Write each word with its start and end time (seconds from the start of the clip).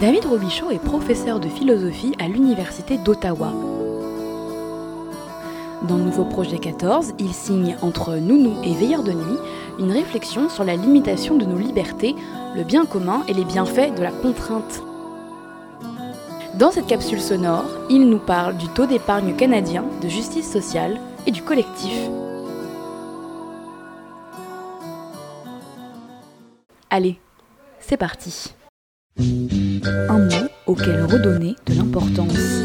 David 0.00 0.24
Robichaud 0.24 0.70
est 0.70 0.82
professeur 0.82 1.40
de 1.40 1.48
philosophie 1.50 2.14
à 2.18 2.26
l'Université 2.26 2.96
d'Ottawa. 2.96 3.52
Dans 5.86 5.98
le 5.98 6.04
nouveau 6.04 6.24
projet 6.24 6.58
14, 6.58 7.12
il 7.18 7.34
signe 7.34 7.76
entre 7.82 8.16
Nounou 8.16 8.54
et 8.64 8.72
Veilleur 8.72 9.02
de 9.02 9.12
nuit 9.12 9.38
une 9.78 9.92
réflexion 9.92 10.48
sur 10.48 10.64
la 10.64 10.74
limitation 10.74 11.36
de 11.36 11.44
nos 11.44 11.58
libertés, 11.58 12.16
le 12.56 12.64
bien 12.64 12.86
commun 12.86 13.24
et 13.28 13.34
les 13.34 13.44
bienfaits 13.44 13.94
de 13.94 14.02
la 14.02 14.10
contrainte. 14.10 14.82
Dans 16.54 16.70
cette 16.70 16.86
capsule 16.86 17.20
sonore, 17.20 17.66
il 17.90 18.08
nous 18.08 18.20
parle 18.20 18.56
du 18.56 18.68
taux 18.68 18.86
d'épargne 18.86 19.36
canadien, 19.36 19.84
de 20.00 20.08
justice 20.08 20.50
sociale 20.50 20.98
et 21.26 21.30
du 21.30 21.42
collectif. 21.42 22.08
Allez, 26.88 27.20
c'est 27.80 27.98
parti. 27.98 28.54
Un 29.84 30.18
mot 30.18 30.48
auquel 30.66 31.04
redonner 31.04 31.54
de 31.66 31.74
l'importance. 31.74 32.64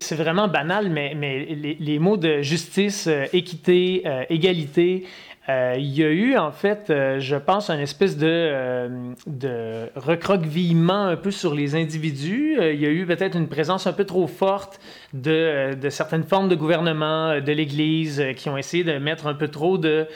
C'est 0.00 0.16
vraiment 0.16 0.48
banal, 0.48 0.90
mais, 0.90 1.14
mais 1.14 1.44
les, 1.78 1.98
mots 1.98 2.16
de 2.16 2.40
justice, 2.40 3.06
euh, 3.06 3.26
équité, 3.32 4.02
euh, 4.06 4.24
égalité, 4.30 5.04
euh, 5.48 5.76
il 5.78 5.94
y 5.94 6.04
a 6.04 6.10
eu, 6.10 6.36
en 6.36 6.52
fait, 6.52 6.90
euh, 6.90 7.20
je 7.20 7.36
pense, 7.36 7.70
une 7.70 7.80
espèce 7.80 8.18
de, 8.18 8.26
euh, 8.28 9.14
de 9.26 9.88
recroquevillement 9.96 11.06
un 11.06 11.16
peu 11.16 11.30
sur 11.30 11.54
les 11.54 11.74
individus. 11.74 12.58
il 12.60 12.78
y 12.78 12.84
a 12.84 12.90
eu 12.90 13.06
peut-être 13.06 13.34
une 13.34 13.48
présence 13.48 13.86
un 13.86 13.94
peu 13.94 14.04
trop 14.04 14.26
forte 14.26 14.78
de, 15.14 15.74
certaines 15.88 16.24
formes 16.24 16.50
de 16.50 16.54
gouvernement, 16.54 17.40
de 17.40 17.52
l'Église, 17.52 18.22
qui 18.36 18.50
ont 18.50 18.58
essayé 18.58 18.84
de 18.84 18.98
mettre 18.98 19.26
un 19.26 19.32
peu 19.32 19.48
trop 19.48 19.78
de, 19.78 20.06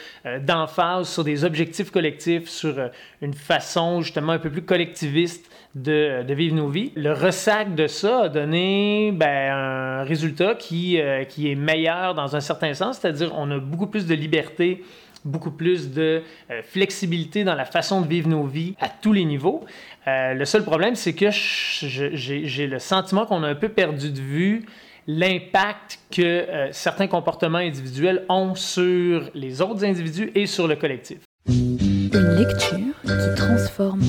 d'emphase 0.43 1.09
sur 1.09 1.25
des 1.25 1.45
objectifs 1.45 1.91
collectifs, 1.91 2.49
sur 2.49 2.91
une 3.23 3.33
façon 3.33 4.03
justement 4.03 4.33
un 4.33 4.39
peu 4.39 4.51
plus 4.51 4.63
collectiviste 4.63 5.51
de, 5.75 6.23
de, 6.25 6.35
vivre 6.35 6.57
nos 6.57 6.69
vies. 6.69 6.93
Le 6.95 7.13
ressac 7.13 7.75
de 7.75 7.87
ça 7.87 8.25
a 8.25 8.29
donné 8.29 9.13
ben, 9.15 9.51
un 9.51 10.03
résultat 10.03 10.57
qui, 10.57 11.01
qui 11.31 11.51
est 11.51 11.55
meilleur 11.55 12.15
dans 12.15 12.37
un 12.37 12.41
certain 12.41 12.75
sens, 12.75 12.99
c'est-à-dire 12.99 13.33
on 13.35 13.51
a 13.51 13.59
beaucoup 13.59 13.87
plus 13.87 14.07
de 14.07 14.15
liberté 14.15 14.83
beaucoup 15.25 15.51
plus 15.51 15.91
de 15.91 16.23
euh, 16.51 16.63
flexibilité 16.63 17.45
dans 17.45 17.55
la 17.55 17.65
façon 17.65 18.01
de 18.01 18.09
vivre 18.09 18.29
nos 18.29 18.45
vies 18.45 18.75
à 18.81 18.89
tous 18.89 19.13
les 19.13 19.25
niveaux. 19.25 19.65
Euh, 20.07 20.35
le 20.35 20.45
seul 20.45 20.65
problème, 20.65 20.95
c'est 20.95 21.15
que 21.15 21.29
j'ai 21.31 22.67
le 22.67 22.79
sentiment 22.79 23.27
qu'on 23.27 23.43
a 23.43 23.49
un 23.49 23.55
peu 23.55 23.69
perdu 23.69 24.11
de 24.11 24.21
vue 24.21 24.67
l'impact 25.07 25.99
que 26.13 26.23
euh, 26.23 26.69
certains 26.73 27.09
comportements 27.09 27.59
individuels 27.59 28.25
ont 28.29 28.55
sur 28.55 29.31
les 29.35 29.61
autres 29.61 29.85
individus 29.85 30.31
et 30.35 30.47
sur 30.47 30.69
le 30.69 30.77
collectif. 30.77 31.19
Une 31.49 32.37
lecture 32.37 32.95
qui 33.03 33.35
transforme. 33.37 34.01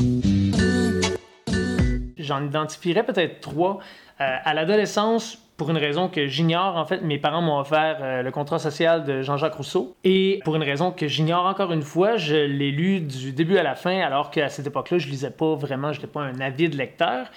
J'en 2.18 2.46
identifierais 2.46 3.04
peut-être 3.04 3.42
trois. 3.42 3.80
à 4.20 4.54
l'adolescence, 4.54 5.43
pour 5.58 5.70
une 5.70 5.78
raison 5.78 6.10
que 6.10 6.28
j'ignore, 6.28 6.78
en 6.78 6.86
fait, 6.86 7.02
mes 7.02 7.20
parents 7.20 7.42
m'ont 7.42 7.60
offert 7.60 7.98
euh, 8.02 8.22
le 8.22 8.32
contrat 8.32 8.60
social 8.60 9.04
de 9.04 9.22
Jean-Jacques 9.22 9.56
Rousseau. 9.56 9.96
Et 10.04 10.40
pour 10.44 10.56
une 10.56 10.64
raison 10.64 10.92
que 10.92 11.08
j'ignore 11.08 11.46
encore 11.46 11.72
une 11.72 11.84
fois, 11.84 12.18
je 12.18 12.36
l'ai 12.36 12.72
lu 12.72 13.02
du 13.02 13.32
début 13.34 13.58
à 13.58 13.64
la 13.64 13.76
fin, 13.76 14.00
alors 14.00 14.32
qu'à 14.32 14.50
cette 14.50 14.68
époque-là, 14.68 14.98
je 14.98 15.08
lisais 15.08 15.32
pas 15.32 15.56
vraiment, 15.56 15.94
je 15.94 16.00
n'étais 16.00 16.12
pas 16.12 16.22
un 16.22 16.40
avide 16.40 16.74
lecteur. 16.74 17.28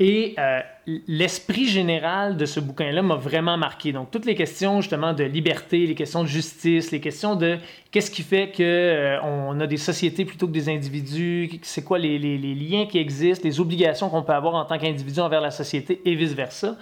Et 0.00 0.36
euh, 0.38 0.60
l'esprit 1.08 1.66
général 1.66 2.36
de 2.36 2.46
ce 2.46 2.60
bouquin-là 2.60 3.02
m'a 3.02 3.16
vraiment 3.16 3.58
marqué. 3.58 3.90
Donc, 3.90 4.12
toutes 4.12 4.26
les 4.26 4.36
questions 4.36 4.80
justement 4.80 5.12
de 5.12 5.24
liberté, 5.24 5.86
les 5.86 5.96
questions 5.96 6.22
de 6.22 6.28
justice, 6.28 6.92
les 6.92 7.00
questions 7.00 7.34
de 7.34 7.58
qu'est-ce 7.90 8.10
qui 8.10 8.22
fait 8.22 8.52
qu'on 8.56 8.62
euh, 8.62 9.60
a 9.60 9.66
des 9.66 9.76
sociétés 9.76 10.24
plutôt 10.24 10.46
que 10.46 10.52
des 10.52 10.68
individus, 10.68 11.50
c'est 11.62 11.82
quoi 11.82 11.98
les, 11.98 12.18
liens 12.18 12.86
qui 12.86 12.98
existent, 12.98 13.42
les 13.44 13.58
obligations 13.58 14.08
qu'on 14.08 14.22
peut 14.22 14.32
avoir 14.32 14.54
en 14.54 14.64
tant 14.64 14.78
qu'individu 14.78 15.18
envers 15.18 15.40
la 15.40 15.50
société 15.50 16.00
et 16.04 16.14
vice-versa. 16.14 16.76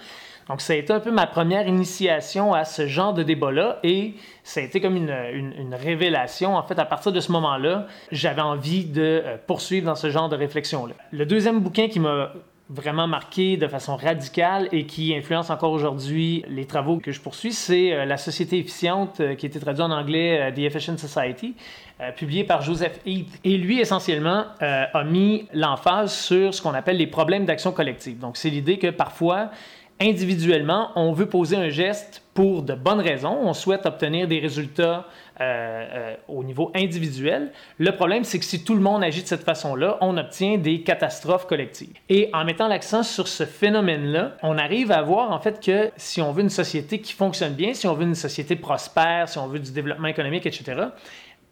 Donc, 0.49 0.61
ça 0.61 0.73
a 0.73 0.75
été 0.77 0.93
un 0.93 0.99
peu 0.99 1.11
ma 1.11 1.27
première 1.27 1.67
initiation 1.67 2.53
à 2.53 2.63
ce 2.63 2.87
genre 2.87 3.13
de 3.13 3.23
débat-là 3.23 3.79
et 3.83 4.13
ça 4.43 4.61
a 4.61 4.63
été 4.63 4.79
comme 4.79 4.95
une, 4.95 5.73
révélation. 5.73 6.55
En 6.55 6.63
fait, 6.63 6.79
à 6.79 6.85
partir 6.85 7.11
de 7.11 7.19
ce 7.19 7.31
moment-là, 7.33 7.87
j'avais 8.11 8.41
envie 8.41 8.85
de 8.85 9.21
euh, 9.25 9.37
poursuivre 9.45 9.85
dans 9.85 9.95
ce 9.95 10.09
genre 10.09 10.29
de 10.29 10.35
réflexion-là. 10.35 10.95
Le 11.11 11.25
deuxième 11.25 11.59
bouquin 11.59 11.87
qui 11.89 11.99
m'a 11.99 12.31
vraiment 12.69 13.07
marqué 13.07 13.55
de 13.55 13.67
façon 13.67 13.95
radicale 13.95 14.67
et 14.71 14.85
qui 14.85 15.15
influence 15.15 15.49
encore 15.49 15.71
aujourd'hui 15.71 16.43
les 16.49 16.65
travaux 16.65 16.97
que 16.97 17.11
je 17.11 17.21
poursuis, 17.21 17.53
c'est 17.53 17.93
euh, 17.93 18.05
La 18.05 18.17
société 18.17 18.57
efficiente, 18.57 19.19
euh, 19.19 19.35
qui 19.35 19.45
a 19.45 19.49
été 19.49 19.59
traduit 19.59 19.83
en 19.83 19.91
anglais 19.91 20.51
The 20.55 20.59
Efficient 20.59 20.97
Society, 20.97 21.55
publié 22.15 22.43
par 22.43 22.61
Joseph 22.61 22.99
Heath. 23.05 23.39
Et 23.43 23.57
lui, 23.57 23.79
essentiellement, 23.79 24.45
a 24.59 25.03
mis 25.03 25.47
l'emphase 25.51 26.13
sur 26.13 26.53
ce 26.53 26.61
qu'on 26.61 26.75
appelle 26.75 26.97
les 26.97 27.07
problèmes 27.07 27.45
d'action 27.45 27.71
collective. 27.71 28.19
Donc, 28.19 28.37
c'est 28.37 28.51
l'idée 28.51 28.77
que 28.77 28.91
parfois, 28.91 29.49
individuellement, 29.99 30.91
on 30.95 31.11
veut 31.11 31.27
poser 31.27 31.55
un 31.55 31.69
geste 31.69 32.21
pour 32.33 32.61
de 32.61 32.73
bonnes 32.73 32.99
raisons. 32.99 33.35
On 33.41 33.53
souhaite 33.53 33.85
obtenir 33.85 34.27
des 34.27 34.39
résultats 34.39 35.07
euh, 35.39 35.43
euh, 35.43 36.15
au 36.27 36.43
niveau 36.43 36.71
individuel. 36.75 37.51
Le 37.79 37.91
problème, 37.91 38.23
c'est 38.23 38.39
que 38.39 38.45
si 38.45 38.63
tout 38.63 38.75
le 38.75 38.81
monde 38.81 39.03
agit 39.03 39.23
de 39.23 39.27
cette 39.27 39.43
façon-là, 39.43 39.97
on 40.01 40.17
obtient 40.17 40.57
des 40.57 40.81
catastrophes 40.81 41.47
collectives. 41.47 41.95
Et 42.09 42.29
en 42.33 42.45
mettant 42.45 42.67
l'accent 42.67 43.03
sur 43.03 43.27
ce 43.27 43.45
phénomène-là, 43.45 44.37
on 44.43 44.57
arrive 44.57 44.91
à 44.91 45.01
voir 45.01 45.31
en 45.31 45.39
fait 45.39 45.63
que 45.63 45.91
si 45.97 46.21
on 46.21 46.31
veut 46.31 46.43
une 46.43 46.49
société 46.49 47.01
qui 47.01 47.13
fonctionne 47.13 47.53
bien, 47.53 47.73
si 47.73 47.87
on 47.87 47.93
veut 47.93 48.05
une 48.05 48.15
société 48.15 48.55
prospère, 48.55 49.29
si 49.29 49.37
on 49.37 49.47
veut 49.47 49.59
du 49.59 49.71
développement 49.71 50.07
économique, 50.07 50.45
etc., 50.45 50.83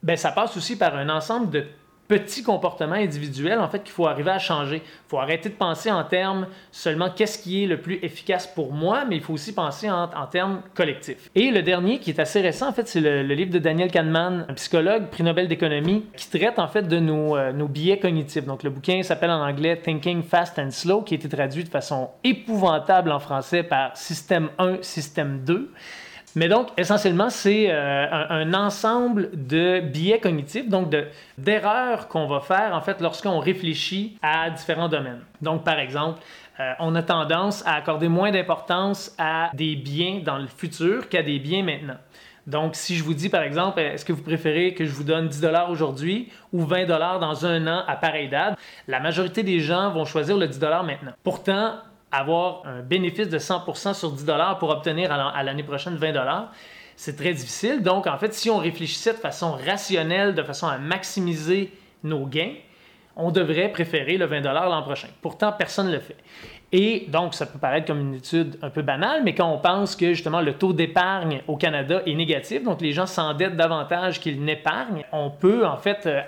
ben 0.03 0.17
ça 0.17 0.31
passe 0.31 0.55
aussi 0.55 0.77
par 0.77 0.95
un 0.95 1.09
ensemble 1.09 1.49
de 1.49 1.65
petits 2.07 2.43
comportements 2.43 2.95
individuels, 2.95 3.59
en 3.59 3.67
fait, 3.67 3.83
qu'il 3.83 3.91
faut 3.91 4.07
arriver 4.07 4.31
à 4.31 4.39
changer. 4.39 4.77
Il 4.77 5.09
faut 5.09 5.17
arrêter 5.17 5.49
de 5.49 5.55
penser 5.55 5.91
en 5.91 6.03
termes 6.03 6.47
seulement 6.71 7.09
qu'est-ce 7.09 7.39
qui 7.39 7.63
est 7.63 7.67
le 7.67 7.79
plus 7.79 7.99
efficace 8.03 8.47
pour 8.47 8.73
moi, 8.73 9.05
mais 9.05 9.15
il 9.15 9.21
faut 9.21 9.33
aussi 9.33 9.53
penser 9.53 9.89
en, 9.89 10.07
termes 10.27 10.61
collectifs. 10.73 11.29
Et 11.35 11.51
le 11.51 11.61
dernier, 11.61 11.99
qui 11.99 12.11
est 12.11 12.19
assez 12.19 12.41
récent, 12.41 12.67
en 12.67 12.73
fait, 12.73 12.87
c'est 12.87 13.01
le, 13.01 13.21
livre 13.23 13.51
de 13.51 13.59
Daniel 13.59 13.89
Kahneman, 13.89 14.45
un 14.47 14.53
psychologue, 14.53 15.07
prix 15.09 15.23
Nobel 15.23 15.47
d'économie, 15.47 16.05
qui 16.15 16.29
traite, 16.29 16.59
en 16.59 16.67
fait, 16.67 16.87
de 16.87 16.99
nos, 16.99 17.35
euh, 17.35 17.51
nos 17.51 17.67
biais 17.67 17.99
cognitifs. 17.99 18.45
Donc, 18.45 18.63
le 18.63 18.69
bouquin 18.69 19.01
s'appelle 19.03 19.31
en 19.31 19.41
anglais 19.41 19.77
Thinking 19.77 20.23
Fast 20.23 20.59
and 20.59 20.71
Slow, 20.71 21.01
qui 21.01 21.15
a 21.15 21.17
été 21.17 21.29
traduit 21.29 21.63
de 21.63 21.69
façon 21.69 22.09
épouvantable 22.23 23.11
en 23.11 23.19
français 23.19 23.63
par 23.63 23.95
Système 23.97 24.49
1, 24.59 24.77
Système 24.81 25.39
2. 25.45 25.71
Mais 26.35 26.49
donc, 26.49 26.67
essentiellement, 26.77 27.29
c'est 27.29 27.67
euh, 27.69 28.05
un, 28.29 28.53
ensemble 28.53 29.29
de 29.33 29.79
biais 29.79 30.19
cognitifs, 30.19 30.67
donc 30.67 30.93
d'erreurs 31.37 32.09
qu'on 32.09 32.27
va 32.27 32.41
faire, 32.41 32.73
en 32.73 32.81
fait, 32.81 32.99
lorsqu'on 32.99 33.39
réfléchit 33.39 34.17
à 34.21 34.49
différents 34.49 34.89
domaines. 34.89 35.21
Donc, 35.41 35.63
par 35.63 35.79
exemple, 35.79 36.19
euh, 36.59 36.73
on 36.79 36.93
a 36.95 37.03
tendance 37.03 37.65
à 37.65 37.75
accorder 37.75 38.09
moins 38.09 38.31
d'importance 38.31 39.15
à 39.17 39.49
des 39.53 39.77
biens 39.77 40.21
dans 40.23 40.37
le 40.37 40.47
futur 40.47 41.07
qu'à 41.07 41.23
des 41.23 41.39
biens 41.39 41.63
maintenant. 41.63 41.97
Donc, 42.47 42.75
si 42.75 42.95
je 42.95 43.03
vous 43.03 43.13
dis, 43.13 43.29
par 43.29 43.41
exemple, 43.41 43.79
est-ce 43.79 44.05
que 44.05 44.13
vous 44.13 44.21
préférez 44.21 44.73
que 44.73 44.85
je 44.85 44.91
vous 44.91 45.03
donne 45.03 45.29
10 45.29 45.41
dollars 45.41 45.71
aujourd'hui 45.71 46.31
ou 46.53 46.63
20 46.63 46.85
dollars 46.85 47.19
dans 47.19 47.45
un 47.45 47.65
an 47.65 47.83
à 47.87 47.95
pareille 47.95 48.29
date, 48.29 48.57
la 48.87 48.99
majorité 48.99 49.41
des 49.41 49.61
gens 49.61 49.89
vont 49.91 50.05
choisir 50.05 50.37
le 50.37 50.47
10 50.47 50.59
dollars 50.59 50.83
maintenant. 50.83 51.13
Pourtant, 51.23 51.75
avoir 52.17 52.65
un 52.65 52.81
bénéfice 52.81 53.29
de 53.29 53.39
100% 53.39 53.93
sur 53.93 54.11
10 54.11 54.25
dollars 54.25 54.57
pour 54.57 54.69
obtenir 54.69 55.11
à 55.11 55.43
l'année 55.43 55.63
prochaine 55.63 55.95
20 55.95 56.11
dollars, 56.11 56.51
c'est 56.95 57.15
très 57.15 57.33
difficile. 57.33 57.81
Donc, 57.81 58.07
en 58.07 58.17
fait, 58.17 58.33
si 58.33 58.49
on 58.49 58.57
réfléchissait 58.57 59.13
de 59.13 59.17
façon 59.17 59.51
rationnelle, 59.51 60.33
de 60.33 60.43
façon 60.43 60.67
à 60.67 60.77
maximiser 60.77 61.71
nos 62.03 62.25
gains, 62.25 62.53
on 63.15 63.31
devrait 63.31 63.69
préférer 63.69 64.17
le 64.17 64.25
20 64.25 64.41
l'an 64.41 64.81
prochain. 64.83 65.07
Pourtant, 65.21 65.51
personne 65.51 65.87
ne 65.87 65.93
le 65.93 65.99
fait. 65.99 66.17
Et 66.77 67.05
donc, 67.07 67.35
ça 67.35 67.45
peut 67.45 67.57
paraître 67.57 67.87
comme 67.87 68.01
une 68.01 68.15
étude 68.15 68.57
un 68.61 68.69
peu 68.69 68.81
banale, 68.81 69.21
mais 69.23 69.33
quand 69.33 69.49
on 69.49 69.59
pense 69.59 69.95
que 69.95 70.09
justement 70.09 70.41
le 70.41 70.55
taux 70.55 70.73
d'épargne 70.73 71.41
au 71.47 71.55
Canada 71.55 72.01
est 72.05 72.13
négatif, 72.13 72.63
donc 72.63 72.81
les 72.81 72.91
gens 72.91 73.05
s'endettent 73.05 73.55
davantage 73.55 74.19
qu'ils 74.19 74.43
n'épargnent, 74.43 75.05
on 75.13 75.29
peut 75.29 75.65
en 75.65 75.77
fait 75.77 76.05
euh, 76.05 76.19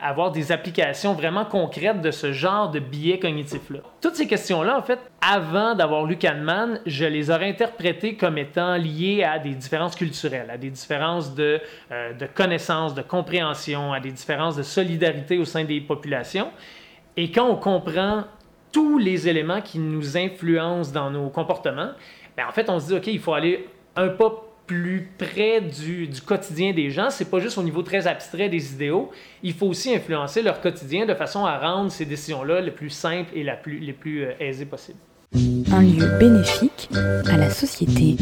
avoir 0.00 0.30
des 0.30 0.52
applications 0.52 1.14
vraiment 1.14 1.44
concrètes 1.44 2.02
de 2.02 2.12
ce 2.12 2.30
genre 2.30 2.70
de 2.70 2.78
biais 2.78 3.18
cognitif-là. 3.18 3.80
Toutes 4.00 4.14
ces 4.14 4.28
questions-là, 4.28 4.78
en 4.78 4.82
fait, 4.82 5.00
avant 5.20 5.74
d'avoir 5.74 6.04
lu 6.04 6.16
Kahneman, 6.16 6.78
je 6.86 7.04
les 7.04 7.32
aurais 7.32 7.48
interprétées 7.48 8.14
comme 8.14 8.38
étant 8.38 8.76
liées 8.76 9.24
à 9.24 9.40
des 9.40 9.54
différences 9.56 9.96
culturelles, 9.96 10.50
à 10.52 10.56
des 10.56 10.70
différences 10.70 11.34
de, 11.34 11.60
euh, 11.90 12.12
de 12.12 12.26
connaissances, 12.26 12.94
de 12.94 13.02
compréhension, 13.02 13.92
à 13.92 13.98
des 13.98 14.12
différences 14.12 14.54
de 14.54 14.62
solidarité 14.62 15.36
au 15.36 15.44
sein 15.44 15.64
des 15.64 15.80
populations. 15.80 16.52
Et 17.16 17.32
quand 17.32 17.48
on 17.48 17.56
comprend 17.56 18.24
tous 18.76 18.98
les 18.98 19.26
éléments 19.26 19.62
qui 19.62 19.78
nous 19.78 20.18
influencent 20.18 20.92
dans 20.92 21.10
nos 21.10 21.30
comportements, 21.30 21.92
ben 22.36 22.44
en 22.46 22.52
fait, 22.52 22.68
on 22.68 22.78
se 22.78 22.88
dit, 22.88 22.94
OK, 22.94 23.06
il 23.06 23.18
faut 23.18 23.32
aller 23.32 23.66
un 23.96 24.08
pas 24.08 24.44
plus 24.66 25.08
près 25.16 25.62
du, 25.62 26.06
du 26.06 26.20
quotidien 26.20 26.74
des 26.74 26.90
gens. 26.90 27.08
C'est 27.08 27.30
pas 27.30 27.38
juste 27.38 27.56
au 27.56 27.62
niveau 27.62 27.80
très 27.80 28.06
abstrait 28.06 28.50
des 28.50 28.74
idéaux. 28.74 29.10
Il 29.42 29.54
faut 29.54 29.68
aussi 29.68 29.94
influencer 29.94 30.42
leur 30.42 30.60
quotidien 30.60 31.06
de 31.06 31.14
façon 31.14 31.46
à 31.46 31.58
rendre 31.58 31.90
ces 31.90 32.04
décisions-là 32.04 32.60
les 32.60 32.70
plus 32.70 32.90
simples 32.90 33.30
et 33.34 33.44
la 33.44 33.56
plus, 33.56 33.78
les 33.78 33.94
plus 33.94 34.24
euh, 34.24 34.32
aisées 34.40 34.66
possibles. 34.66 34.98
Un 35.72 35.80
lieu 35.80 36.18
bénéfique 36.18 36.90
à 37.32 37.38
la 37.38 37.48
société. 37.48 38.16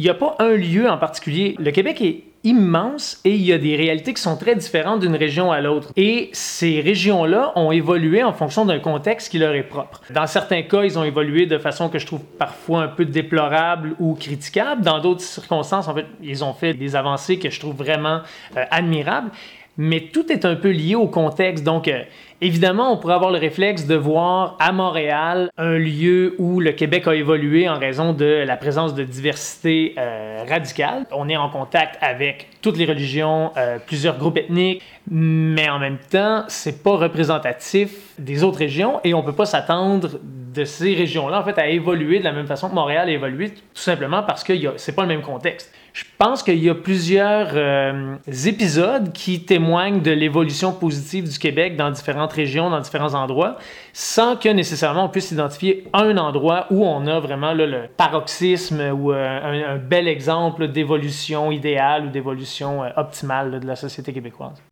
Il 0.00 0.04
n'y 0.04 0.08
a 0.08 0.14
pas 0.14 0.34
un 0.38 0.56
lieu 0.56 0.88
en 0.88 0.96
particulier. 0.96 1.56
Le 1.58 1.70
Québec 1.72 2.00
est 2.00 2.22
immense 2.42 3.20
et 3.26 3.34
il 3.34 3.42
y 3.42 3.52
a 3.52 3.58
des 3.58 3.76
réalités 3.76 4.14
qui 4.14 4.22
sont 4.22 4.38
très 4.38 4.56
différentes 4.56 5.00
d'une 5.00 5.14
région 5.14 5.52
à 5.52 5.60
l'autre. 5.60 5.92
Et 5.94 6.30
ces 6.32 6.80
régions-là 6.80 7.52
ont 7.54 7.70
évolué 7.70 8.22
en 8.22 8.32
fonction 8.32 8.64
d'un 8.64 8.78
contexte 8.78 9.30
qui 9.30 9.38
leur 9.38 9.54
est 9.54 9.62
propre. 9.62 10.00
Dans 10.08 10.26
certains 10.26 10.62
cas, 10.62 10.84
ils 10.84 10.98
ont 10.98 11.04
évolué 11.04 11.44
de 11.44 11.58
façon 11.58 11.90
que 11.90 11.98
je 11.98 12.06
trouve 12.06 12.24
parfois 12.38 12.84
un 12.84 12.88
peu 12.88 13.04
déplorable 13.04 13.94
ou 14.00 14.14
critiquable. 14.14 14.80
Dans 14.80 15.00
d'autres 15.00 15.20
circonstances, 15.20 15.86
en 15.86 15.94
fait, 15.94 16.06
ils 16.22 16.42
ont 16.44 16.54
fait 16.54 16.72
des 16.72 16.96
avancées 16.96 17.38
que 17.38 17.50
je 17.50 17.60
trouve 17.60 17.76
vraiment 17.76 18.22
euh, 18.56 18.64
admirables. 18.70 19.30
Mais 19.76 20.08
tout 20.12 20.32
est 20.32 20.46
un 20.46 20.56
peu 20.56 20.70
lié 20.70 20.94
au 20.94 21.08
contexte. 21.08 21.62
Donc, 21.62 21.88
euh, 21.88 22.04
Évidemment, 22.42 22.90
on 22.90 22.96
pourrait 22.96 23.14
avoir 23.14 23.30
le 23.30 23.38
réflexe 23.38 23.86
de 23.86 23.94
voir 23.94 24.56
à 24.60 24.72
Montréal 24.72 25.50
un 25.58 25.76
lieu 25.76 26.34
où 26.38 26.58
le 26.58 26.72
Québec 26.72 27.06
a 27.06 27.14
évolué 27.14 27.68
en 27.68 27.78
raison 27.78 28.14
de 28.14 28.24
la 28.24 28.56
présence 28.56 28.94
de 28.94 29.04
diversité 29.04 29.94
euh, 29.98 30.42
radicale. 30.48 31.04
On 31.12 31.28
est 31.28 31.36
en 31.36 31.50
contact 31.50 31.98
avec 32.00 32.48
toutes 32.62 32.78
les 32.78 32.86
religions, 32.86 33.52
euh, 33.58 33.78
plusieurs 33.84 34.16
groupes 34.16 34.38
ethniques, 34.38 34.82
mais 35.10 35.68
en 35.68 35.78
même 35.78 35.98
temps, 36.10 36.44
c'est 36.48 36.82
pas 36.82 36.96
représentatif 36.96 38.14
des 38.18 38.42
autres 38.42 38.58
régions 38.58 39.00
et 39.04 39.12
on 39.12 39.22
peut 39.22 39.34
pas 39.34 39.44
s'attendre 39.44 40.18
de 40.52 40.64
ces 40.64 40.94
régions-là 40.94 41.40
en 41.40 41.44
fait 41.44 41.58
à 41.58 41.68
évoluer 41.68 42.18
de 42.18 42.24
la 42.24 42.32
même 42.32 42.46
façon 42.46 42.68
que 42.68 42.74
Montréal 42.74 43.08
a 43.08 43.12
évolué, 43.12 43.50
tout 43.50 43.60
simplement 43.74 44.22
parce 44.22 44.44
que 44.44 44.52
c'est 44.76 44.94
pas 44.94 45.02
le 45.02 45.08
même 45.08 45.22
contexte. 45.22 45.72
Je 45.92 46.04
pense 46.18 46.42
qu'il 46.42 46.62
y 46.62 46.70
a 46.70 46.74
plusieurs 46.74 47.48
euh, 47.54 48.14
épisodes 48.46 49.12
qui 49.12 49.44
témoignent 49.44 50.00
de 50.00 50.12
l'évolution 50.12 50.72
positive 50.72 51.28
du 51.28 51.38
Québec 51.38 51.76
dans 51.76 51.90
différentes 51.90 52.32
régions, 52.32 52.70
dans 52.70 52.80
différents 52.80 53.14
endroits, 53.14 53.58
sans 53.92 54.36
que 54.36 54.48
nécessairement 54.48 55.06
on 55.06 55.08
puisse 55.08 55.32
identifier 55.32 55.88
un 55.92 56.16
endroit 56.16 56.66
où 56.70 56.84
on 56.84 57.06
a 57.06 57.18
vraiment 57.18 57.54
le 57.54 57.88
paroxysme 57.96 58.80
ou 58.92 59.12
euh, 59.12 59.74
un, 59.74 59.78
bel 59.78 60.06
exemple 60.06 60.68
d'évolution 60.68 61.50
idéale 61.50 62.06
ou 62.06 62.10
d'évolution 62.10 62.84
euh, 62.84 62.88
optimale 62.96 63.58
de 63.60 63.66
la 63.66 63.76
société 63.76 64.12
québécoise. 64.12 64.62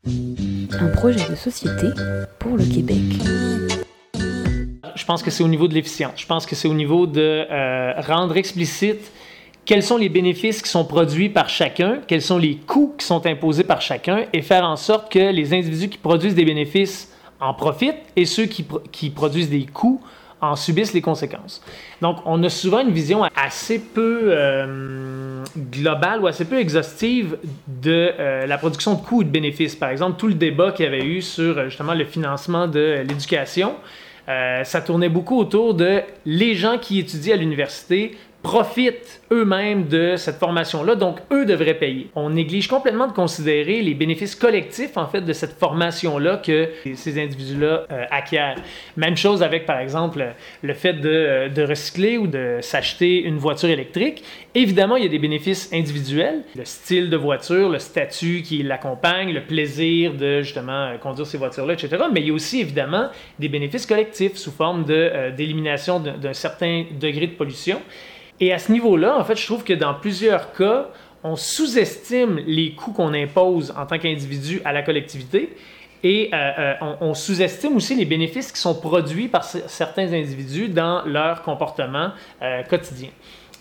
Un 0.81 0.89
projet 0.89 1.29
de 1.29 1.35
société 1.35 1.89
pour 2.39 2.57
le 2.57 2.65
Québec 2.65 3.78
pense 5.09 5.23
que 5.23 5.31
c'est 5.31 5.43
au 5.43 5.49
niveau 5.49 5.69
de 5.69 5.75
l'efficience. 5.75 6.13
Je 6.17 6.27
pense 6.27 6.45
que 6.45 6.55
c'est 6.55 6.69
au 6.69 6.75
niveau 6.75 7.07
de 7.07 7.47
rendre 8.03 8.37
explicite 8.37 9.11
quels 9.65 9.83
sont 9.83 9.97
les 9.99 10.09
bénéfices 10.09 10.63
qui 10.63 10.69
sont 10.71 10.85
produits 10.85 11.29
par 11.29 11.49
chacun, 11.49 11.99
quels 12.07 12.23
sont 12.23 12.39
les 12.39 12.57
coûts 12.57 12.95
qui 12.99 13.05
sont 13.05 13.27
imposés 13.27 13.65
par 13.65 13.81
chacun 13.83 14.25
et 14.33 14.41
faire 14.41 14.65
en 14.65 14.77
sorte 14.77 15.11
que 15.11 15.31
les 15.31 15.53
individus 15.53 15.89
qui 15.89 15.99
produisent 15.99 16.35
des 16.35 16.45
bénéfices 16.45 17.13
en 17.41 17.55
profitent 17.55 18.03
et 18.17 18.25
ceux 18.25 18.47
qui, 18.47 18.67
qui 18.93 19.11
produisent 19.11 19.51
des 19.51 19.67
coûts 19.67 20.01
en 20.41 20.57
subissent 20.57 20.95
les 20.95 21.03
conséquences. 21.03 21.63
Donc, 22.01 22.19
on 22.25 22.43
a 22.45 22.49
souvent 22.49 22.81
une 22.81 22.93
vision 22.93 23.25
assez 23.37 23.79
peu 23.79 24.21
euh, 24.27 25.45
globale 25.57 26.21
ou 26.21 26.27
assez 26.27 26.45
peu 26.45 26.59
exhaustive 26.59 27.37
de 27.67 28.13
euh, 28.19 28.47
la 28.47 28.57
production 28.57 28.95
de 28.95 29.01
coûts 29.01 29.23
et 29.23 29.25
de 29.25 29.31
bénéfices. 29.31 29.75
Par 29.75 29.91
exemple, 29.91 30.19
tout 30.19 30.29
le 30.29 30.35
débat 30.35 30.73
qu'il 30.73 30.85
y 30.85 30.89
avait 30.89 31.05
eu 31.05 31.23
sur 31.23 31.65
justement 31.65 31.95
le 31.95 32.05
financement 32.05 32.69
de 32.69 33.05
l'éducation, 33.07 33.71
euh, 33.71 34.08
ça 34.29 34.83
tournait 34.83 35.09
beaucoup 35.09 35.39
autour 35.39 35.73
de 35.75 36.03
les 36.27 36.55
gens 36.55 36.77
qui 36.77 36.99
étudient 36.99 37.35
à 37.35 37.39
l'université 37.39 38.17
profitent 38.43 39.21
eux-mêmes 39.33 39.89
de 39.89 40.15
cette 40.17 40.37
formation-là, 40.37 40.95
donc 40.95 41.19
eux 41.33 41.45
devraient 41.45 41.75
payer. 41.75 42.09
On 42.15 42.31
néglige 42.31 42.69
complètement 42.69 43.09
de 43.09 43.13
considérer 43.13 43.83
les 43.83 43.95
bénéfices 43.95 44.37
collectifs, 44.37 44.97
en 44.97 45.07
fait, 45.07 45.23
de 45.23 45.33
cette 45.33 45.59
formation-là 45.59 46.37
que 46.37 46.69
ces 46.95 47.21
individus-là 47.21 47.87
euh, 47.91 48.05
acquièrent. 48.11 48.57
Même 48.97 49.17
chose 49.17 49.43
avec, 49.43 49.67
par 49.67 49.81
exemple, 49.81 50.25
le 50.63 50.75
fait 50.75 50.95
de, 50.95 51.09
euh, 51.09 51.49
de 51.49 51.63
recycler 51.63 52.17
ou 52.17 52.29
de 52.29 52.59
s'acheter 52.61 53.23
une 53.23 53.39
voiture 53.39 53.71
électrique. 53.71 54.23
Évidemment, 54.55 54.97
il 54.97 55.03
y 55.03 55.07
a 55.07 55.11
des 55.11 55.19
bénéfices 55.19 55.73
individuels, 55.73 56.45
le 56.55 56.65
style 56.65 57.11
de 57.11 57.17
voiture, 57.17 57.69
le 57.69 57.81
statut 57.81 58.43
qui 58.43 58.63
l'accompagne, 58.63 59.33
le 59.33 59.43
plaisir 59.43 60.15
de, 60.15 60.43
justement, 60.43 60.87
euh, 60.87 60.97
conduire 60.97 61.27
ces 61.27 61.39
voitures-là, 61.39 61.75
etc. 61.75 62.05
Mais 62.13 62.21
il 62.21 62.29
y 62.29 62.31
a 62.31 62.35
aussi, 62.35 62.61
évidemment, 62.61 63.09
des 63.39 63.49
bénéfices 63.49 63.85
collectifs 63.85 64.37
sous 64.37 64.53
forme 64.53 64.85
d'élimination 64.85 65.99
d'un 65.99 66.33
certain 66.33 66.85
degré 67.01 67.27
de 67.27 67.33
pollution. 67.33 67.81
Et 68.41 68.53
à 68.53 68.59
ce 68.59 68.71
niveau-là, 68.73 69.19
en 69.19 69.25
fait, 69.25 69.37
je 69.37 69.47
trouve 69.47 69.65
que 69.65 69.73
dans 69.73 69.95
plusieurs 69.95 70.53
cas, 70.53 70.89
on 71.25 71.37
sous-estime 71.37 72.41
les 72.47 72.73
coûts 72.73 72.93
qu'on 72.93 73.13
impose 73.13 73.75
en 73.77 73.87
tant 73.87 73.99
qu'individu 73.99 74.61
à 74.65 74.73
la 74.73 74.83
collectivité 74.83 75.57
et 76.05 76.31
euh, 76.33 76.53
euh, 76.59 76.95
on, 77.01 77.15
sous-estime 77.15 77.77
aussi 77.77 77.95
les 77.95 78.05
bénéfices 78.05 78.53
qui 78.53 78.61
sont 78.61 78.75
produits 78.75 79.29
par 79.29 79.43
certains 79.45 80.13
individus 80.13 80.69
dans 80.69 81.05
leur 81.05 81.43
comportement 81.43 82.11
euh, 82.41 82.63
quotidien. 82.63 83.09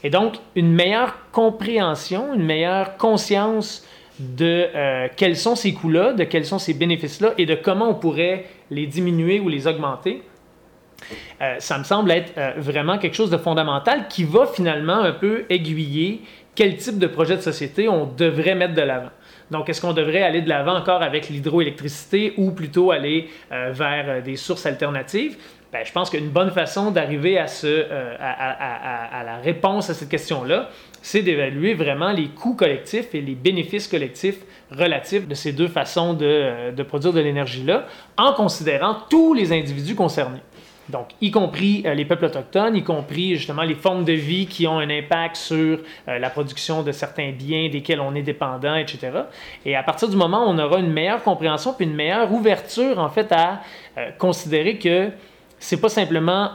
Et 0.03 0.11
donc, 0.11 0.35
une 0.55 0.71
meilleure 0.71 1.17
compréhension, 1.31 2.35
une 2.35 2.45
meilleure 2.45 2.97
conscience 2.97 3.83
de 4.19 4.67
quels 5.15 5.37
sont 5.37 5.55
ces 5.55 5.73
coûts-là, 5.73 6.13
de 6.13 6.23
quels 6.23 6.45
sont 6.45 6.57
ces 6.57 6.73
bénéfices-là 6.73 7.33
et 7.37 7.45
de 7.45 7.53
comment 7.53 7.89
on 7.89 7.93
pourrait 7.93 8.45
les 8.71 8.87
diminuer 8.87 9.39
ou 9.39 9.47
les 9.47 9.67
augmenter, 9.67 10.23
euh, 11.41 11.55
ça 11.59 11.77
me 11.77 11.83
semble 11.83 12.11
être 12.11 12.33
euh, 12.37 12.53
vraiment 12.57 12.97
quelque 12.97 13.15
chose 13.15 13.29
de 13.29 13.37
fondamental 13.37 14.07
qui 14.07 14.23
va 14.23 14.47
finalement 14.47 14.99
un 14.99 15.11
peu 15.11 15.45
aiguiller 15.49 16.21
quel 16.55 16.77
type 16.77 16.97
de 16.97 17.07
projet 17.07 17.37
de 17.37 17.41
société 17.41 17.87
on 17.87 18.05
devrait 18.05 18.55
mettre 18.55 18.73
de 18.73 18.81
l'avant. 18.81 19.11
Donc, 19.51 19.69
est-ce 19.69 19.79
qu'on 19.79 19.93
devrait 19.93 20.23
aller 20.23 20.41
de 20.41 20.49
l'avant 20.49 20.75
encore 20.75 21.03
avec 21.03 21.29
l'hydroélectricité 21.29 22.33
ou 22.37 22.51
plutôt 22.51 22.91
aller 22.91 23.29
euh, 23.51 23.71
vers 23.71 24.21
des 24.23 24.35
sources 24.35 24.65
alternatives? 24.65 25.37
Ben, 25.71 25.85
je 25.85 25.91
pense 25.91 26.09
qu'une 26.09 26.29
bonne 26.29 26.51
façon 26.51 26.91
d'arriver 26.91 27.37
à, 27.37 27.45
la 29.23 29.37
réponse 29.43 29.89
à 29.89 29.93
cette 29.93 30.09
question-là, 30.09 30.69
c'est 31.01 31.21
d'évaluer 31.21 31.73
vraiment 31.75 32.11
les 32.11 32.29
coûts 32.29 32.55
collectifs 32.55 33.13
et 33.13 33.21
les 33.21 33.35
bénéfices 33.35 33.87
collectifs 33.87 34.39
relatifs 34.71 35.27
de 35.27 35.35
ces 35.35 35.51
deux 35.51 35.67
façons 35.67 36.13
de 36.13 36.83
produire 36.83 37.13
de 37.13 37.19
l'énergie-là, 37.19 37.85
en 38.17 38.33
considérant 38.33 38.95
tous 39.09 39.33
les 39.33 39.51
individus 39.51 39.95
concernés. 39.95 40.41
Donc, 40.89 41.09
y 41.19 41.31
compris 41.31 41.83
euh, 41.85 41.93
les 41.93 42.05
peuples 42.05 42.25
autochtones, 42.25 42.75
y 42.75 42.83
compris 42.83 43.35
justement 43.35 43.63
les 43.63 43.75
formes 43.75 44.05
de 44.05 44.13
vie 44.13 44.47
qui 44.47 44.67
ont 44.67 44.79
un 44.79 44.89
impact 44.89 45.35
sur 45.35 45.79
euh, 46.07 46.19
la 46.19 46.29
production 46.29 46.81
de 46.81 46.91
certains 46.91 47.31
biens 47.31 47.69
desquels 47.69 47.99
on 47.99 48.15
est 48.15 48.21
dépendant, 48.21 48.75
etc. 48.75 49.11
Et 49.65 49.75
à 49.75 49.83
partir 49.83 50.07
du 50.07 50.15
moment 50.15 50.47
où 50.47 50.49
on 50.49 50.59
aura 50.59 50.79
une 50.79 50.91
meilleure 50.91 51.23
compréhension 51.23 51.73
puis 51.73 51.85
une 51.85 51.95
meilleure 51.95 52.31
ouverture, 52.31 52.99
en 52.99 53.09
fait, 53.09 53.31
à 53.31 53.61
euh, 53.97 54.11
considérer 54.17 54.77
que 54.77 55.09
c'est 55.59 55.81
pas 55.81 55.89
simplement 55.89 56.51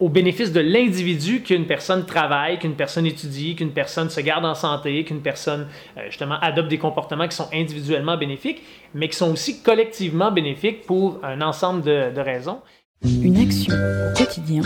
au 0.00 0.08
bénéfice 0.08 0.50
de 0.50 0.58
l'individu 0.58 1.42
qu'une 1.42 1.66
personne 1.66 2.04
travaille, 2.04 2.58
qu'une 2.58 2.74
personne 2.74 3.06
étudie, 3.06 3.54
qu'une 3.54 3.70
personne 3.70 4.10
se 4.10 4.20
garde 4.20 4.44
en 4.44 4.56
santé, 4.56 5.04
qu'une 5.04 5.20
personne 5.20 5.68
justement 6.06 6.40
adopte 6.40 6.68
des 6.68 6.78
comportements 6.78 7.28
qui 7.28 7.36
sont 7.36 7.48
individuellement 7.52 8.16
bénéfiques, 8.16 8.62
mais 8.94 9.08
qui 9.08 9.16
sont 9.16 9.30
aussi 9.30 9.62
collectivement 9.62 10.32
bénéfiques 10.32 10.86
pour 10.86 11.20
un 11.22 11.40
ensemble 11.40 11.82
de 11.82 12.20
raisons. 12.20 12.62
Une 13.04 13.36
action 13.36 13.74
au 13.74 14.16
quotidien 14.16 14.62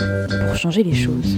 pour 0.47 0.55
changer 0.55 0.83
les 0.83 0.93
choses. 0.93 1.35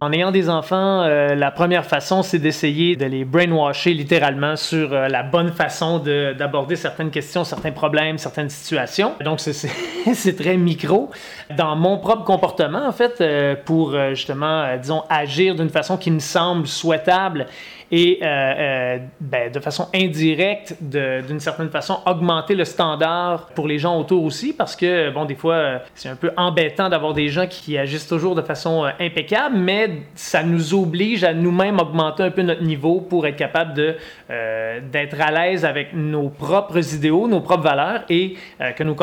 En 0.00 0.12
ayant 0.12 0.32
des 0.32 0.50
enfants, 0.50 1.02
euh, 1.02 1.36
la 1.36 1.52
première 1.52 1.86
façon, 1.86 2.24
c'est 2.24 2.40
d'essayer 2.40 2.96
de 2.96 3.04
les 3.04 3.24
brainwasher 3.24 3.94
littéralement 3.94 4.56
sur 4.56 4.92
euh, 4.92 5.06
la 5.06 5.22
bonne 5.22 5.52
façon 5.52 6.00
d'aborder 6.00 6.74
certaines 6.74 7.12
questions, 7.12 7.44
certains 7.44 7.70
problèmes, 7.70 8.18
certaines 8.18 8.50
situations. 8.50 9.12
Donc, 9.24 9.38
c'est 10.14 10.36
très 10.36 10.56
micro. 10.56 11.10
Dans 11.56 11.76
mon 11.76 11.98
propre 11.98 12.24
comportement, 12.24 12.84
en 12.84 12.90
fait, 12.90 13.20
euh, 13.20 13.54
pour 13.64 13.96
justement, 14.10 14.76
disons, 14.76 15.04
agir 15.08 15.54
d'une 15.54 15.70
façon 15.70 15.96
qui 15.96 16.10
me 16.10 16.18
semble 16.18 16.66
souhaitable 16.66 17.46
et 17.94 18.20
euh, 18.22 18.26
euh, 18.26 18.98
ben, 19.20 19.52
de 19.52 19.60
façon 19.60 19.86
indirecte, 19.94 20.78
d'une 20.80 21.40
certaine 21.40 21.68
façon, 21.68 21.98
augmenter 22.06 22.54
le 22.54 22.64
standard 22.64 23.48
pour 23.54 23.68
les 23.68 23.78
gens 23.78 24.00
autour 24.00 24.24
aussi, 24.24 24.54
parce 24.54 24.74
que, 24.74 25.10
bon, 25.10 25.26
des 25.26 25.34
fois, 25.34 25.54
euh, 25.54 25.78
c'est 25.94 26.08
un 26.08 26.16
peu 26.16 26.30
embêtant 26.38 26.88
d'avoir 26.88 27.12
des 27.12 27.28
gens 27.28 27.46
qui 27.46 27.76
agissent 27.76 28.08
toujours 28.08 28.34
de 28.34 28.40
façon 28.40 28.90
impeccable, 28.98 29.58
mais 29.58 29.90
ça 30.14 30.42
nous 30.42 30.72
oblige 30.72 31.22
à 31.22 31.34
nous-mêmes 31.34 31.78
augmenter 31.78 32.22
un 32.22 32.30
peu 32.30 32.40
notre 32.40 32.62
niveau 32.62 33.02
pour 33.02 33.26
être 33.26 33.36
capable 33.36 33.74
d'être 33.74 35.20
à 35.20 35.30
l'aise 35.30 35.66
avec 35.66 35.92
nos 35.92 36.30
propres 36.30 36.94
idéaux, 36.94 37.28
nos 37.28 37.40
propres 37.40 37.64
valeurs 37.64 38.04
et 38.08 38.36
que 38.76 38.82
nos 38.82 38.94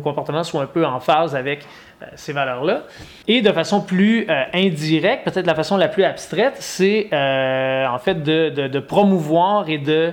comportements 0.00 0.44
soient 0.44 0.62
un 0.62 0.66
peu 0.66 0.86
en 0.86 1.00
phase 1.00 1.34
avec 1.34 1.66
ces 2.16 2.32
valeurs-là. 2.32 2.84
Et 3.26 3.42
de 3.42 3.52
façon 3.52 3.80
plus 3.80 4.26
euh, 4.28 4.44
indirecte, 4.54 5.24
peut-être 5.24 5.46
la 5.46 5.54
façon 5.54 5.76
la 5.76 5.88
plus 5.88 6.04
abstraite, 6.04 6.56
c'est 6.58 7.08
euh, 7.12 7.86
en 7.86 7.98
fait 7.98 8.22
de, 8.22 8.50
de, 8.50 8.78
promouvoir 8.80 9.68
et 9.68 9.78
de, 9.78 10.12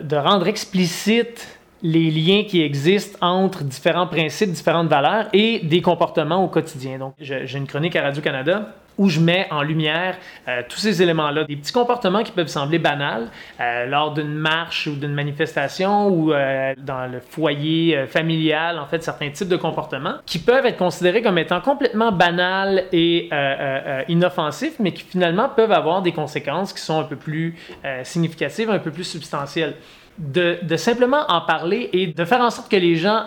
de 0.00 0.16
rendre 0.16 0.48
explicite 0.48 1.60
les 1.82 2.10
liens 2.10 2.44
qui 2.44 2.62
existent 2.62 3.18
entre 3.26 3.64
différents 3.64 4.06
principes, 4.06 4.50
différentes 4.50 4.88
valeurs 4.88 5.28
et 5.32 5.60
des 5.60 5.80
comportements 5.80 6.44
au 6.44 6.48
quotidien. 6.48 6.98
Donc, 6.98 7.14
j'ai 7.18 7.56
une 7.56 7.66
chronique 7.66 7.96
à 7.96 8.02
Radio-Canada 8.02 8.74
où 9.00 9.08
je 9.08 9.18
mets 9.18 9.48
en 9.50 9.62
lumière 9.62 10.18
euh, 10.46 10.60
tous 10.68 10.78
ces 10.78 11.02
éléments-là, 11.02 11.44
des 11.44 11.56
petits 11.56 11.72
comportements 11.72 12.22
qui 12.22 12.32
peuvent 12.32 12.48
sembler 12.48 12.78
banals 12.78 13.28
euh, 13.58 13.86
lors 13.86 14.12
d'une 14.12 14.34
marche 14.34 14.86
ou 14.88 14.94
d'une 14.94 15.14
manifestation 15.14 16.08
ou 16.08 16.34
euh, 16.34 16.74
dans 16.76 17.10
le 17.10 17.18
foyer 17.18 18.06
familial, 18.08 18.78
en 18.78 18.84
fait, 18.86 19.02
certains 19.02 19.30
types 19.30 19.48
de 19.48 19.56
comportements 19.56 20.16
qui 20.26 20.38
peuvent 20.38 20.66
être 20.66 20.76
considérés 20.76 21.22
comme 21.22 21.38
étant 21.38 21.62
complètement 21.62 22.12
banals 22.12 22.84
et 22.92 23.30
inoffensifs, 24.08 24.74
mais 24.78 24.92
qui 24.92 25.02
finalement 25.02 25.48
peuvent 25.48 25.72
avoir 25.72 26.02
des 26.02 26.12
conséquences 26.12 26.74
qui 26.74 26.82
sont 26.82 27.00
un 27.00 27.04
peu 27.04 27.16
plus 27.16 27.56
significatives, 28.02 28.68
un 28.68 28.78
peu 28.78 28.90
plus 28.90 29.04
substantielles. 29.04 29.74
De, 30.18 30.58
de 30.60 30.76
simplement 30.76 31.24
en 31.28 31.40
parler 31.40 31.88
et 31.94 32.08
de 32.08 32.24
faire 32.26 32.42
en 32.42 32.50
sorte 32.50 32.70
que 32.70 32.76
les 32.76 32.96
gens 32.96 33.24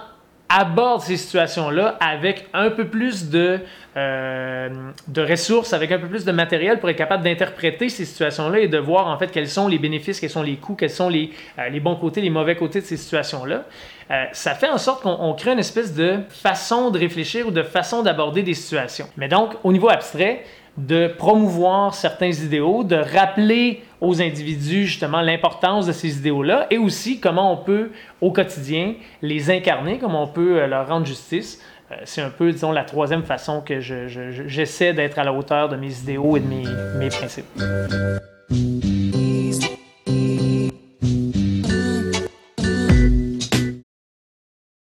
aborde 0.53 1.01
ces 1.01 1.17
situations-là 1.17 1.97
avec 1.99 2.45
un 2.53 2.69
peu 2.69 2.85
plus 2.85 3.29
de, 3.29 3.59
euh, 3.97 4.69
de 5.07 5.21
ressources, 5.21 5.73
avec 5.73 5.91
un 5.91 5.97
peu 5.97 6.07
plus 6.07 6.25
de 6.25 6.31
matériel 6.31 6.79
pour 6.79 6.89
être 6.89 6.97
capable 6.97 7.23
d'interpréter 7.23 7.89
ces 7.89 8.05
situations-là 8.05 8.59
et 8.59 8.67
de 8.67 8.77
voir 8.77 9.07
en 9.07 9.17
fait 9.17 9.31
quels 9.31 9.49
sont 9.49 9.67
les 9.67 9.79
bénéfices, 9.79 10.19
quels 10.19 10.29
sont 10.29 10.43
les 10.43 10.57
coûts, 10.57 10.75
quels 10.75 10.91
sont 10.91 11.09
les, 11.09 11.31
euh, 11.57 11.69
les 11.69 11.79
bons 11.79 11.95
côtés, 11.95 12.21
les 12.21 12.29
mauvais 12.29 12.55
côtés 12.55 12.81
de 12.81 12.85
ces 12.85 12.97
situations-là. 12.97 13.63
Euh, 14.11 14.25
ça 14.31 14.53
fait 14.53 14.69
en 14.69 14.77
sorte 14.77 15.01
qu'on 15.01 15.33
crée 15.33 15.53
une 15.53 15.59
espèce 15.59 15.95
de 15.95 16.19
façon 16.29 16.91
de 16.91 16.99
réfléchir 16.99 17.47
ou 17.47 17.51
de 17.51 17.63
façon 17.63 18.03
d'aborder 18.03 18.43
des 18.43 18.53
situations. 18.53 19.07
Mais 19.17 19.27
donc, 19.27 19.53
au 19.63 19.73
niveau 19.73 19.89
abstrait, 19.89 20.43
de 20.77 21.07
promouvoir 21.07 21.93
certains 21.93 22.31
idéaux, 22.31 22.83
de 22.83 22.95
rappeler 22.95 23.83
aux 24.03 24.21
individus 24.21 24.85
justement 24.85 25.21
l'importance 25.21 25.87
de 25.87 25.93
ces 25.93 26.17
idéaux-là 26.17 26.67
et 26.69 26.77
aussi 26.77 27.21
comment 27.21 27.53
on 27.53 27.57
peut 27.57 27.91
au 28.19 28.31
quotidien 28.31 28.95
les 29.21 29.49
incarner, 29.49 29.97
comment 29.97 30.23
on 30.23 30.27
peut 30.27 30.61
euh, 30.61 30.67
leur 30.67 30.87
rendre 30.87 31.05
justice. 31.05 31.61
Euh, 31.91 31.95
c'est 32.03 32.21
un 32.21 32.29
peu, 32.29 32.51
disons, 32.51 32.73
la 32.73 32.83
troisième 32.83 33.23
façon 33.23 33.61
que 33.61 33.79
j'essaie 33.79 34.93
d'être 34.93 35.17
à 35.17 35.23
la 35.23 35.33
hauteur 35.33 35.69
de 35.69 35.77
mes 35.77 35.97
idéaux 35.99 36.35
et 36.35 36.41
de 36.41 36.47
mes, 36.47 36.65
mes 36.99 37.07
principes. 37.07 37.47